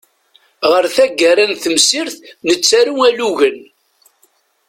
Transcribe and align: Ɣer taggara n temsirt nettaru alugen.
Ɣer 0.71 0.85
taggara 0.95 1.45
n 1.51 1.53
temsirt 1.63 2.15
nettaru 2.47 2.95
alugen. 3.07 3.59